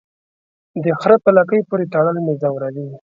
د 0.83 0.85
خره 0.99 1.17
په 1.23 1.29
لکۍ 1.37 1.61
پوري 1.69 1.85
تړل 1.93 2.17
مې 2.25 2.33
زوروي. 2.41 2.85